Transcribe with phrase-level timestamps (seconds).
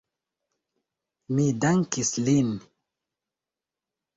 [1.39, 2.51] Mi dankis lin.